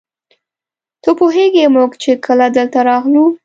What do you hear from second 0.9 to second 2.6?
ته پوهېږې موږ چې کله